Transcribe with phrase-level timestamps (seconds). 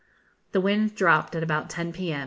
[0.51, 2.19] The wind dropped at about 10 p.m.